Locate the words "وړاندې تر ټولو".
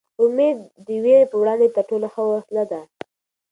1.41-2.07